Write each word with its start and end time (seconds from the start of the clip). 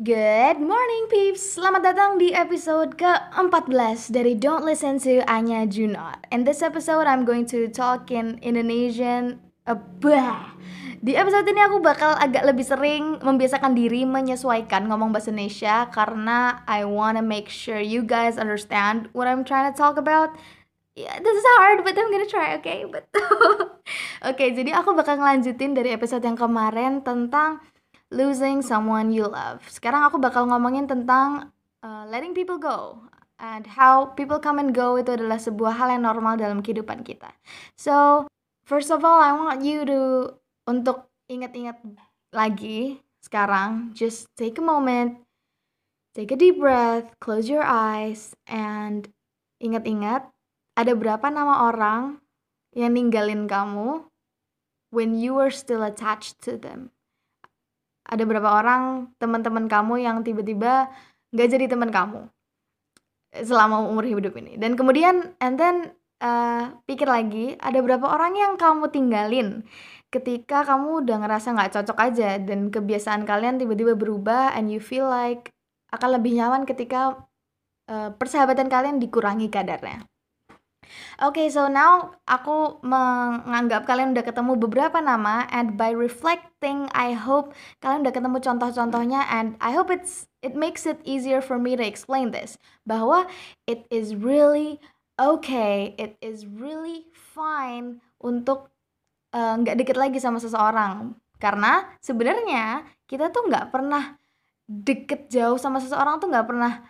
Good 0.00 0.56
morning 0.56 1.04
peeps, 1.12 1.60
selamat 1.60 1.84
datang 1.84 2.10
di 2.16 2.32
episode 2.32 2.96
ke-14 2.96 4.08
dari 4.08 4.32
Don't 4.32 4.64
Listen 4.64 4.96
to 4.96 5.20
Anya 5.28 5.68
Junot 5.68 6.16
In 6.32 6.48
this 6.48 6.64
episode 6.64 7.04
I'm 7.04 7.28
going 7.28 7.44
to 7.52 7.68
talk 7.68 8.08
in 8.08 8.40
Indonesian 8.40 9.44
uh, 9.68 9.76
bah. 9.76 10.56
Di 10.96 11.12
episode 11.12 11.44
ini 11.44 11.60
aku 11.60 11.84
bakal 11.84 12.16
agak 12.16 12.40
lebih 12.40 12.64
sering 12.64 13.20
membiasakan 13.20 13.76
diri 13.76 14.08
menyesuaikan 14.08 14.88
ngomong 14.88 15.12
bahasa 15.12 15.28
Indonesia 15.28 15.84
Karena 15.92 16.64
I 16.64 16.88
wanna 16.88 17.20
make 17.20 17.52
sure 17.52 17.76
you 17.76 18.00
guys 18.00 18.40
understand 18.40 19.12
what 19.12 19.28
I'm 19.28 19.44
trying 19.44 19.68
to 19.68 19.76
talk 19.76 20.00
about 20.00 20.32
Yeah, 20.96 21.20
this 21.20 21.36
is 21.36 21.44
hard, 21.60 21.84
but 21.84 21.96
I'm 21.96 22.08
gonna 22.08 22.28
try, 22.28 22.56
okay? 22.60 22.88
But 22.88 23.12
Oke, 23.12 23.76
okay, 24.32 24.56
jadi 24.56 24.72
aku 24.72 24.96
bakal 24.96 25.20
ngelanjutin 25.20 25.76
dari 25.76 25.92
episode 25.92 26.24
yang 26.24 26.36
kemarin 26.36 27.04
tentang 27.04 27.60
losing 28.12 28.60
someone 28.60 29.10
you 29.10 29.24
love. 29.24 29.64
Sekarang 29.72 30.04
aku 30.04 30.20
bakal 30.20 30.44
ngomongin 30.44 30.84
tentang 30.84 31.48
uh, 31.80 32.04
letting 32.12 32.36
people 32.36 32.60
go 32.60 33.00
and 33.40 33.64
how 33.64 34.12
people 34.14 34.38
come 34.38 34.60
and 34.60 34.76
go 34.76 35.00
itu 35.00 35.16
adalah 35.16 35.40
sebuah 35.40 35.74
hal 35.74 35.88
yang 35.90 36.04
normal 36.04 36.36
dalam 36.36 36.60
kehidupan 36.60 37.02
kita. 37.02 37.32
So, 37.74 38.28
first 38.68 38.92
of 38.92 39.02
all, 39.02 39.18
I 39.18 39.32
want 39.32 39.64
you 39.64 39.88
to 39.88 40.00
untuk 40.68 41.08
ingat-ingat 41.26 41.80
lagi 42.30 43.00
sekarang, 43.24 43.96
just 43.96 44.28
take 44.36 44.60
a 44.60 44.64
moment, 44.64 45.24
take 46.12 46.30
a 46.30 46.38
deep 46.38 46.60
breath, 46.60 47.08
close 47.18 47.48
your 47.48 47.64
eyes, 47.64 48.36
and 48.44 49.08
ingat-ingat 49.58 50.28
ada 50.76 50.92
berapa 50.92 51.26
nama 51.32 51.66
orang 51.72 52.20
yang 52.76 52.96
ninggalin 52.96 53.48
kamu 53.48 54.06
when 54.92 55.16
you 55.16 55.36
were 55.36 55.52
still 55.52 55.84
attached 55.84 56.40
to 56.40 56.56
them 56.56 56.92
ada 58.12 58.24
berapa 58.28 58.44
orang 58.44 59.08
teman-teman 59.16 59.64
kamu 59.72 60.04
yang 60.04 60.20
tiba-tiba 60.20 60.92
nggak 61.32 61.48
jadi 61.48 61.64
teman 61.72 61.88
kamu 61.88 62.28
selama 63.32 63.88
umur 63.88 64.04
hidup 64.04 64.36
ini. 64.36 64.60
Dan 64.60 64.76
kemudian 64.76 65.32
and 65.40 65.56
then 65.56 65.96
uh, 66.20 66.76
pikir 66.84 67.08
lagi 67.08 67.56
ada 67.56 67.80
berapa 67.80 68.04
orang 68.04 68.36
yang 68.36 68.52
kamu 68.60 68.92
tinggalin 68.92 69.64
ketika 70.12 70.68
kamu 70.68 71.08
udah 71.08 71.16
ngerasa 71.24 71.56
nggak 71.56 71.72
cocok 71.72 71.98
aja 71.98 72.36
dan 72.36 72.68
kebiasaan 72.68 73.24
kalian 73.24 73.56
tiba-tiba 73.56 73.96
berubah 73.96 74.52
and 74.52 74.68
you 74.68 74.76
feel 74.76 75.08
like 75.08 75.48
akan 75.88 76.20
lebih 76.20 76.36
nyaman 76.36 76.68
ketika 76.68 77.16
uh, 77.88 78.12
persahabatan 78.12 78.68
kalian 78.68 79.00
dikurangi 79.00 79.48
kadarnya 79.48 80.04
Oke, 81.20 81.44
okay, 81.44 81.46
so 81.52 81.68
now 81.68 82.16
aku 82.24 82.80
menganggap 82.80 83.84
kalian 83.84 84.16
udah 84.16 84.24
ketemu 84.24 84.56
beberapa 84.56 84.96
nama 85.04 85.44
and 85.52 85.76
by 85.76 85.92
reflecting 85.92 86.88
I 86.96 87.12
hope 87.12 87.52
kalian 87.84 88.08
udah 88.08 88.16
ketemu 88.16 88.40
contoh-contohnya 88.40 89.28
and 89.28 89.60
I 89.60 89.76
hope 89.76 89.92
it's 89.92 90.32
it 90.40 90.56
makes 90.56 90.88
it 90.88 91.04
easier 91.04 91.44
for 91.44 91.60
me 91.60 91.76
to 91.76 91.84
explain 91.84 92.32
this 92.32 92.56
bahwa 92.88 93.28
it 93.68 93.84
is 93.92 94.16
really 94.16 94.80
okay, 95.20 95.92
it 96.00 96.16
is 96.24 96.48
really 96.48 97.12
fine 97.12 98.00
untuk 98.24 98.72
eh, 99.36 99.54
nggak 99.60 99.76
uh, 99.76 99.80
deket 99.84 99.96
lagi 100.00 100.16
sama 100.16 100.40
seseorang. 100.40 101.12
Karena 101.36 101.92
sebenarnya 102.00 102.88
kita 103.04 103.28
tuh 103.28 103.52
nggak 103.52 103.68
pernah 103.68 104.16
deket 104.64 105.28
jauh 105.28 105.60
sama 105.60 105.82
seseorang 105.82 106.16
tuh 106.16 106.32
nggak 106.32 106.48
pernah 106.48 106.80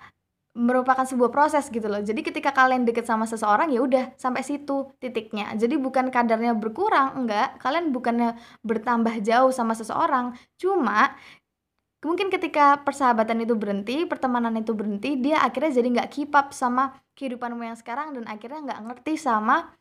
merupakan 0.52 1.08
sebuah 1.08 1.32
proses 1.32 1.72
gitu 1.72 1.88
loh. 1.88 2.04
Jadi 2.04 2.20
ketika 2.20 2.52
kalian 2.52 2.84
deket 2.84 3.08
sama 3.08 3.24
seseorang 3.24 3.72
ya 3.72 3.80
udah 3.80 4.04
sampai 4.20 4.44
situ 4.44 4.92
titiknya. 5.00 5.56
Jadi 5.56 5.80
bukan 5.80 6.12
kadarnya 6.12 6.52
berkurang, 6.52 7.24
enggak. 7.24 7.56
Kalian 7.56 7.88
bukannya 7.88 8.36
bertambah 8.60 9.24
jauh 9.24 9.48
sama 9.48 9.72
seseorang. 9.72 10.36
Cuma 10.60 11.16
mungkin 12.04 12.28
ketika 12.28 12.84
persahabatan 12.84 13.48
itu 13.48 13.56
berhenti, 13.56 14.04
pertemanan 14.04 14.52
itu 14.60 14.76
berhenti, 14.76 15.16
dia 15.16 15.40
akhirnya 15.40 15.72
jadi 15.72 15.88
nggak 15.88 16.10
keep 16.12 16.32
up 16.36 16.52
sama 16.52 16.92
kehidupanmu 17.16 17.64
yang 17.64 17.78
sekarang 17.78 18.12
dan 18.12 18.28
akhirnya 18.28 18.60
nggak 18.68 18.80
ngerti 18.92 19.14
sama 19.16 19.72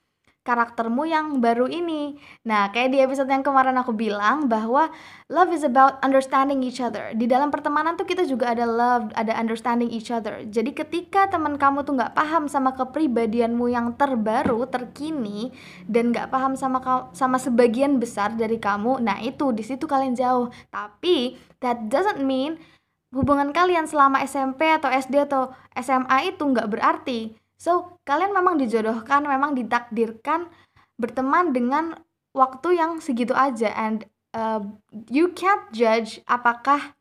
karaktermu 0.41 1.05
yang 1.05 1.37
baru 1.37 1.69
ini. 1.69 2.17
Nah, 2.49 2.73
kayak 2.73 2.89
di 2.89 2.97
episode 2.97 3.29
yang 3.29 3.45
kemarin 3.45 3.77
aku 3.77 3.93
bilang 3.93 4.49
bahwa 4.49 4.89
love 5.29 5.53
is 5.53 5.61
about 5.61 6.01
understanding 6.01 6.65
each 6.65 6.81
other. 6.81 7.13
Di 7.13 7.29
dalam 7.29 7.53
pertemanan 7.53 7.93
tuh 7.93 8.09
kita 8.09 8.25
juga 8.25 8.49
ada 8.49 8.65
love, 8.65 9.13
ada 9.13 9.37
understanding 9.37 9.93
each 9.93 10.09
other. 10.09 10.41
Jadi 10.49 10.73
ketika 10.73 11.29
teman 11.29 11.61
kamu 11.61 11.85
tuh 11.85 11.93
nggak 11.93 12.17
paham 12.17 12.49
sama 12.49 12.73
kepribadianmu 12.73 13.69
yang 13.69 13.93
terbaru, 13.93 14.65
terkini, 14.65 15.53
dan 15.85 16.09
nggak 16.09 16.33
paham 16.33 16.57
sama 16.57 16.81
sama 17.13 17.37
sebagian 17.37 18.01
besar 18.01 18.33
dari 18.33 18.57
kamu, 18.57 18.97
nah 18.97 19.21
itu 19.21 19.53
di 19.53 19.61
situ 19.61 19.85
kalian 19.85 20.17
jauh. 20.17 20.49
Tapi 20.73 21.37
that 21.61 21.85
doesn't 21.87 22.25
mean 22.25 22.57
hubungan 23.11 23.51
kalian 23.51 23.85
selama 23.85 24.23
SMP 24.23 24.71
atau 24.71 24.87
SD 24.87 25.27
atau 25.27 25.51
SMA 25.75 26.33
itu 26.33 26.43
nggak 26.47 26.67
berarti 26.71 27.35
So, 27.61 28.01
kalian 28.09 28.33
memang 28.33 28.57
dijodohkan, 28.57 29.21
memang 29.21 29.53
ditakdirkan 29.53 30.49
berteman 30.97 31.53
dengan 31.53 31.93
waktu 32.33 32.81
yang 32.81 32.97
segitu 32.97 33.37
aja. 33.37 33.69
And 33.77 34.09
uh, 34.33 34.65
you 35.13 35.37
can't 35.37 35.69
judge 35.69 36.25
apakah 36.25 36.97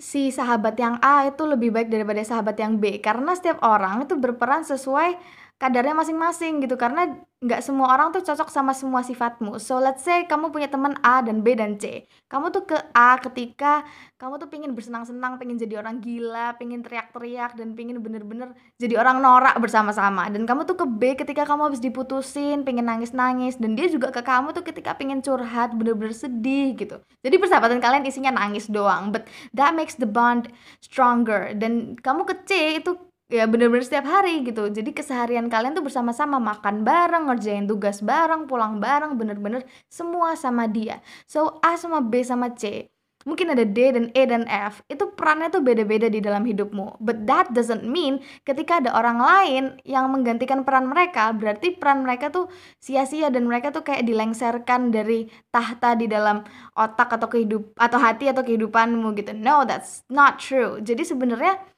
si 0.00 0.32
sahabat 0.32 0.80
yang 0.80 0.96
A 1.04 1.28
itu 1.28 1.44
lebih 1.44 1.68
baik 1.68 1.92
daripada 1.92 2.24
sahabat 2.24 2.56
yang 2.56 2.80
B. 2.80 2.96
Karena 3.04 3.36
setiap 3.36 3.60
orang 3.60 4.08
itu 4.08 4.16
berperan 4.16 4.64
sesuai 4.64 5.20
kadarnya 5.58 5.94
masing-masing 5.94 6.62
gitu. 6.64 6.74
Karena 6.74 7.14
nggak 7.44 7.60
semua 7.60 7.92
orang 7.92 8.08
tuh 8.08 8.24
cocok 8.24 8.48
sama 8.48 8.72
semua 8.72 9.04
sifatmu. 9.04 9.60
So 9.60 9.76
let's 9.76 10.00
say 10.00 10.24
kamu 10.24 10.48
punya 10.48 10.64
teman 10.72 10.96
A 11.04 11.20
dan 11.20 11.44
B 11.44 11.52
dan 11.52 11.76
C. 11.76 12.08
Kamu 12.32 12.48
tuh 12.48 12.64
ke 12.64 12.76
A 12.96 13.20
ketika 13.20 13.84
kamu 14.16 14.40
tuh 14.40 14.48
pingin 14.48 14.72
bersenang-senang 14.72 15.36
pingin 15.36 15.60
jadi 15.60 15.84
orang 15.84 16.00
gila 16.00 16.56
pingin 16.56 16.80
teriak-teriak 16.80 17.52
dan 17.60 17.76
pingin 17.76 18.00
bener-bener 18.00 18.56
jadi 18.80 18.96
orang 18.96 19.20
norak 19.20 19.60
bersama-sama. 19.60 20.32
Dan 20.32 20.48
kamu 20.48 20.64
tuh 20.64 20.80
ke 20.80 20.86
B 20.88 21.02
ketika 21.20 21.44
kamu 21.44 21.68
habis 21.68 21.84
diputusin 21.84 22.64
pingin 22.64 22.88
nangis-nangis. 22.88 23.60
Dan 23.60 23.76
dia 23.76 23.92
juga 23.92 24.08
ke 24.08 24.24
kamu 24.24 24.56
tuh 24.56 24.64
ketika 24.64 24.96
pingin 24.96 25.20
curhat 25.20 25.76
bener-bener 25.76 26.16
sedih 26.16 26.72
gitu. 26.80 26.96
Jadi 27.20 27.36
persahabatan 27.36 27.76
kalian 27.84 28.08
isinya 28.08 28.32
nangis 28.32 28.72
doang. 28.72 29.12
But 29.12 29.28
that 29.52 29.76
makes 29.76 30.00
the 30.00 30.08
bond 30.08 30.48
stronger. 30.80 31.52
Dan 31.52 32.00
kamu 32.00 32.24
ke 32.24 32.34
C 32.48 32.80
itu 32.80 32.96
ya 33.34 33.44
bener-bener 33.50 33.82
setiap 33.82 34.06
hari 34.06 34.46
gitu. 34.46 34.70
Jadi 34.70 34.90
keseharian 34.94 35.50
kalian 35.50 35.74
tuh 35.74 35.82
bersama-sama 35.82 36.38
makan 36.38 36.86
bareng 36.86 37.26
ngerjain 37.26 37.66
tugas 37.66 37.98
bareng 37.98 38.46
pulang 38.46 38.78
bareng 38.78 39.18
bener-bener 39.18 39.66
semua 39.90 40.38
sama 40.38 40.70
dia. 40.70 41.02
So 41.26 41.58
A 41.66 41.74
sama 41.74 41.98
B 41.98 42.22
sama 42.22 42.54
C 42.54 42.94
mungkin 43.24 43.56
ada 43.56 43.64
D 43.64 43.78
dan 43.92 44.06
E 44.12 44.22
dan 44.28 44.44
F 44.46 44.84
itu 44.86 45.10
perannya 45.16 45.48
tuh 45.48 45.64
beda-beda 45.64 46.12
di 46.12 46.20
dalam 46.20 46.44
hidupmu. 46.44 47.00
But 47.00 47.24
that 47.24 47.50
doesn't 47.56 47.82
mean 47.84 48.20
ketika 48.44 48.84
ada 48.84 48.92
orang 48.94 49.18
lain 49.18 49.64
yang 49.82 50.12
menggantikan 50.12 50.62
peran 50.62 50.86
mereka 50.88 51.32
berarti 51.32 51.74
peran 51.74 52.04
mereka 52.04 52.28
tuh 52.28 52.52
sia-sia 52.78 53.32
dan 53.32 53.48
mereka 53.48 53.72
tuh 53.72 53.82
kayak 53.82 54.04
dilengserkan 54.04 54.92
dari 54.92 55.26
tahta 55.50 55.96
di 55.96 56.06
dalam 56.06 56.44
otak 56.76 57.16
atau 57.16 57.28
kehidup 57.32 57.72
atau 57.80 57.98
hati 57.98 58.30
atau 58.30 58.44
kehidupanmu 58.44 59.16
gitu. 59.16 59.32
No 59.34 59.64
that's 59.64 60.04
not 60.12 60.38
true. 60.38 60.78
Jadi 60.84 61.02
sebenarnya 61.02 61.73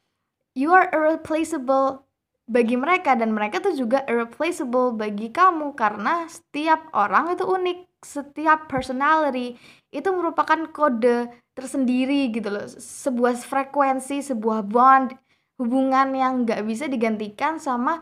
you 0.56 0.72
are 0.72 0.88
irreplaceable 0.90 2.08
bagi 2.48 2.78
mereka 2.78 3.12
dan 3.12 3.36
mereka 3.36 3.60
tuh 3.60 3.76
juga 3.76 4.02
irreplaceable 4.08 4.96
bagi 4.96 5.28
kamu 5.28 5.76
karena 5.76 6.24
setiap 6.30 6.88
orang 6.96 7.36
itu 7.36 7.44
unik 7.44 7.78
setiap 8.00 8.70
personality 8.70 9.58
itu 9.90 10.08
merupakan 10.14 10.70
kode 10.70 11.28
tersendiri 11.52 12.30
gitu 12.30 12.48
loh. 12.48 12.64
Sebuah 12.70 13.36
frekuensi 13.42 14.22
sebuah 14.24 14.64
bond 14.64 15.12
hubungan 15.58 16.14
yang 16.14 16.46
nggak 16.46 16.62
bisa 16.64 16.86
digantikan 16.86 17.58
sama 17.58 18.00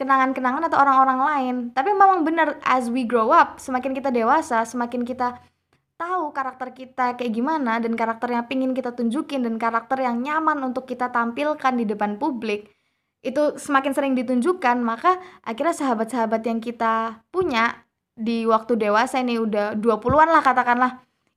kenangan-kenangan 0.00 0.66
atau 0.66 0.78
orang-orang 0.80 1.20
lain. 1.20 1.54
Tapi 1.76 1.92
memang 1.92 2.24
benar 2.24 2.58
as 2.64 2.88
we 2.88 3.04
grow 3.04 3.30
up 3.30 3.60
semakin 3.60 3.92
kita 3.92 4.08
dewasa 4.10 4.64
semakin 4.64 5.04
kita 5.06 5.38
tahu 5.94 6.34
karakter 6.34 6.74
kita 6.74 7.14
kayak 7.14 7.32
gimana 7.32 7.78
dan 7.78 7.94
karakter 7.94 8.34
yang 8.34 8.44
pingin 8.50 8.74
kita 8.74 8.92
tunjukin 8.92 9.46
dan 9.46 9.56
karakter 9.56 10.02
yang 10.02 10.20
nyaman 10.20 10.58
untuk 10.62 10.90
kita 10.90 11.08
tampilkan 11.14 11.74
di 11.78 11.86
depan 11.86 12.18
publik 12.18 12.70
itu 13.24 13.56
semakin 13.56 13.92
sering 13.96 14.14
ditunjukkan 14.18 14.82
maka 14.84 15.16
akhirnya 15.46 15.72
sahabat-sahabat 15.72 16.42
yang 16.44 16.60
kita 16.60 17.24
punya 17.32 17.86
di 18.14 18.44
waktu 18.44 18.78
dewasa 18.78 19.22
ini 19.22 19.40
udah 19.40 19.78
20-an 19.78 20.28
lah 20.28 20.42
katakanlah 20.44 20.92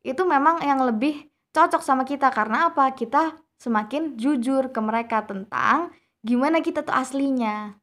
itu 0.07 0.23
memang 0.23 0.63
yang 0.63 0.79
lebih 0.83 1.27
cocok 1.51 1.81
sama 1.81 2.05
kita. 2.05 2.29
Karena 2.29 2.69
apa? 2.69 2.93
Kita 2.93 3.35
semakin 3.57 4.15
jujur 4.15 4.69
ke 4.69 4.79
mereka 4.79 5.25
tentang 5.25 5.89
gimana 6.21 6.61
kita 6.61 6.85
tuh 6.85 6.93
aslinya. 6.93 7.75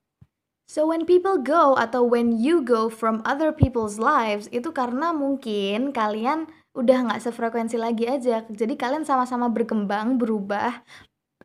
So 0.65 0.89
when 0.89 1.05
people 1.05 1.45
go 1.45 1.77
atau 1.77 2.01
when 2.09 2.41
you 2.41 2.65
go 2.65 2.89
from 2.89 3.21
other 3.29 3.53
people's 3.53 4.01
lives 4.01 4.49
itu 4.49 4.73
karena 4.73 5.13
mungkin 5.13 5.93
kalian 5.93 6.49
udah 6.75 6.97
nggak 7.11 7.23
sefrekuensi 7.23 7.79
lagi 7.79 8.11
aja. 8.11 8.43
Jadi 8.51 8.75
kalian 8.75 9.07
sama-sama 9.07 9.47
berkembang 9.47 10.19
berubah 10.19 10.83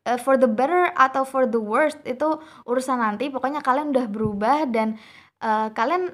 uh, 0.10 0.20
for 0.20 0.36
the 0.36 0.50
better 0.50 0.90
atau 0.98 1.22
for 1.22 1.46
the 1.46 1.62
worst 1.62 2.02
itu 2.04 2.42
urusan 2.66 3.00
nanti. 3.00 3.30
Pokoknya 3.30 3.62
kalian 3.62 3.94
udah 3.94 4.06
berubah 4.10 4.66
dan 4.70 4.98
uh, 5.46 5.70
kalian 5.72 6.10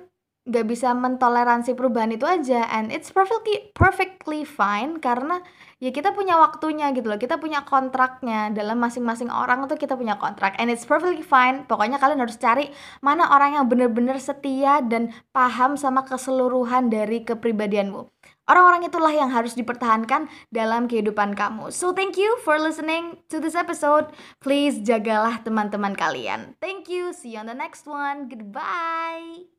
nggak 0.45 0.65
bisa 0.69 0.93
mentoleransi 0.93 1.73
perubahan 1.73 2.13
itu 2.13 2.27
aja. 2.27 2.69
And 2.69 2.93
it's 2.93 3.09
perfectly 3.09 3.73
perfectly 3.73 4.45
fine 4.45 5.01
karena 5.01 5.41
ya 5.81 5.89
kita 5.89 6.13
punya 6.13 6.37
waktunya 6.37 6.93
gitu 6.93 7.09
loh. 7.09 7.17
Kita 7.17 7.41
punya 7.41 7.65
kontraknya. 7.65 8.53
Dalam 8.53 8.77
masing-masing 8.77 9.33
orang 9.33 9.65
itu 9.65 9.79
kita 9.79 9.97
punya 9.97 10.21
kontrak. 10.21 10.53
And 10.61 10.69
it's 10.69 10.85
perfectly 10.85 11.25
fine. 11.25 11.65
Pokoknya 11.65 11.97
kalian 11.97 12.21
harus 12.21 12.37
cari 12.37 12.69
mana 13.01 13.33
orang 13.33 13.57
yang 13.57 13.65
bener-bener 13.65 14.21
setia 14.21 14.85
dan 14.85 15.09
paham 15.33 15.79
sama 15.79 16.05
keseluruhan 16.05 16.93
dari 16.93 17.25
kepribadianmu 17.25 18.14
Orang-orang 18.45 18.85
itulah 18.85 19.09
yang 19.09 19.33
harus 19.33 19.57
dipertahankan 19.57 20.29
dalam 20.53 20.85
kehidupan 20.85 21.33
kamu. 21.33 21.73
So 21.73 21.97
thank 21.97 22.13
you 22.13 22.37
for 22.45 22.61
listening 22.61 23.17
to 23.33 23.41
this 23.41 23.57
episode. 23.57 24.13
Please 24.37 24.77
jagalah 24.85 25.41
teman-teman 25.41 25.97
kalian. 25.97 26.53
Thank 26.61 26.85
you. 26.85 27.09
See 27.09 27.33
you 27.33 27.41
on 27.41 27.49
the 27.49 27.57
next 27.57 27.89
one. 27.89 28.29
Goodbye. 28.29 29.54